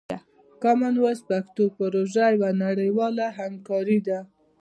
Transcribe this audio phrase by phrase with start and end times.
[0.61, 4.19] کامن وایس پښتو پروژه یوه نړیواله همکاري ده.